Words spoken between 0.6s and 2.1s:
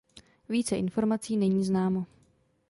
informací není známo.